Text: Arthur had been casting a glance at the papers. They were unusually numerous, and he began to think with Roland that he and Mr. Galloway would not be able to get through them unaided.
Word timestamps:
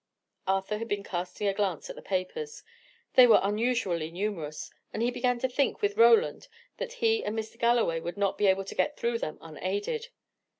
Arthur 0.47 0.79
had 0.79 0.87
been 0.87 1.03
casting 1.03 1.47
a 1.47 1.53
glance 1.53 1.87
at 1.87 1.95
the 1.95 2.01
papers. 2.01 2.63
They 3.13 3.27
were 3.27 3.39
unusually 3.43 4.09
numerous, 4.09 4.71
and 4.91 5.03
he 5.03 5.11
began 5.11 5.37
to 5.37 5.47
think 5.47 5.83
with 5.83 5.95
Roland 5.95 6.47
that 6.77 6.93
he 6.93 7.23
and 7.23 7.37
Mr. 7.37 7.59
Galloway 7.59 7.99
would 7.99 8.17
not 8.17 8.35
be 8.35 8.47
able 8.47 8.63
to 8.65 8.73
get 8.73 8.97
through 8.97 9.19
them 9.19 9.37
unaided. 9.41 10.07